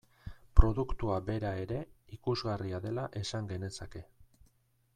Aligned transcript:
Produktua 0.59 1.17
bera 1.27 1.51
ere 1.65 1.77
ikusgarria 2.17 2.79
dela 2.87 3.05
esan 3.21 3.51
genezake. 3.53 4.03